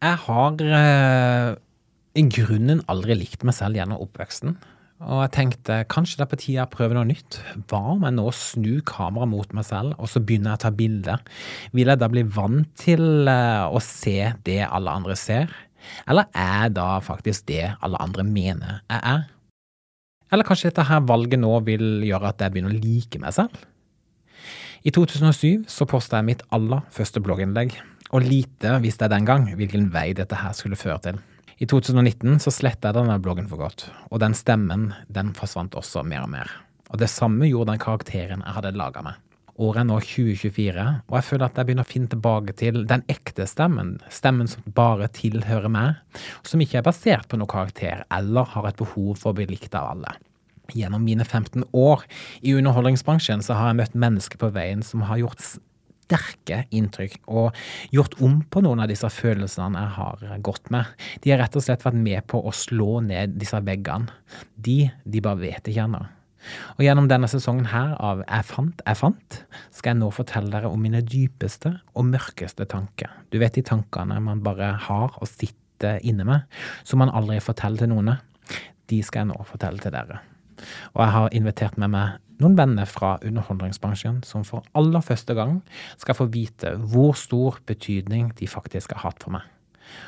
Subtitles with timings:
[0.00, 1.54] Jeg har eh,
[2.16, 4.54] i grunnen aldri likt meg selv gjennom oppveksten.
[5.00, 7.38] Og jeg tenkte kanskje det er på tide jeg prøver noe nytt.
[7.68, 10.70] Hva om jeg nå snur kameraet mot meg selv, og så begynner jeg å ta
[10.76, 11.24] bilder?
[11.76, 14.16] Vil jeg da bli vant til eh, å se
[14.48, 15.52] det alle andre ser?
[16.08, 19.28] Eller er jeg da faktisk det alle andre mener jeg er?
[20.30, 23.56] Eller kanskje dette her valget nå vil gjøre at jeg begynner å like meg selv?
[24.86, 27.74] I 2007 så posta jeg mitt aller første blogginnlegg,
[28.10, 31.20] og lite visste jeg den gang hvilken vei dette her skulle føre til.
[31.60, 36.02] I 2019 så sletta jeg denne bloggen for godt, og den stemmen den forsvant også
[36.08, 36.54] mer og mer.
[36.90, 39.18] Og det samme gjorde den karakteren jeg hadde laga meg.
[39.60, 43.04] Året er nå 2024, og jeg føler at jeg begynner å finne tilbake til den
[43.12, 43.98] ekte stemmen.
[44.08, 46.00] Stemmen som bare tilhører meg,
[46.48, 49.76] som ikke er basert på noen karakter eller har et behov for å bli likt
[49.76, 50.16] av alle.
[50.76, 52.04] Gjennom mine 15 år
[52.40, 55.42] i underholdningsbransjen så har jeg møtt mennesker på veien som har gjort
[56.10, 57.56] sterke inntrykk og
[57.94, 60.88] gjort om på noen av disse følelsene jeg har gått med.
[61.22, 64.10] De har rett og slett vært med på å slå ned disse veggene.
[64.56, 66.02] De, de bare vet ikke ennå.
[66.78, 69.40] Og gjennom denne sesongen her av Jeg fant, jeg fant,
[69.76, 73.12] skal jeg nå fortelle dere om mine dypeste og mørkeste tanker.
[73.28, 76.48] Du vet de tankene man bare har og sitter inne med,
[76.84, 78.14] som man aldri forteller til noen.
[78.90, 80.22] De skal jeg nå fortelle til dere.
[80.94, 85.58] Og jeg har invitert med meg noen venner fra underholdningsbransjen som for aller første gang
[86.00, 89.44] skal få vite hvor stor betydning de faktisk har hatt for meg.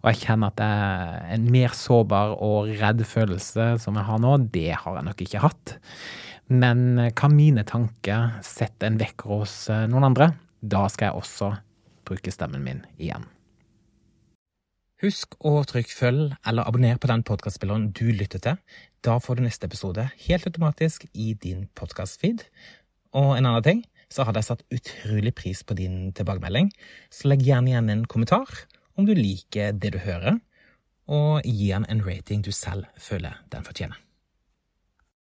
[0.00, 4.32] Og jeg kjenner at er en mer sårbar og redd følelse som jeg har nå,
[4.54, 5.76] det har jeg nok ikke hatt.
[6.48, 10.30] Men kan mine tanker sette en vekker hos eh, noen andre?
[10.62, 11.50] Da skal jeg også
[12.06, 13.26] bruke stemmen min igjen.
[15.02, 18.60] Husk å trykke følg eller abonner på den podkastspilleren du lytter til.
[19.06, 22.42] Da får du neste episode helt automatisk i din podkastfeed.
[23.14, 26.72] Og en annen ting, så hadde jeg satt utrolig pris på din tilbakemelding,
[27.10, 28.64] så legg gjerne igjen en kommentar
[28.98, 30.40] om du liker det du hører,
[31.06, 34.05] og gi den en rating du selv føler den fortjener.